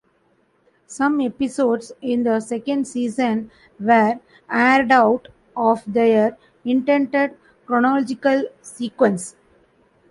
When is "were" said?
3.79-4.19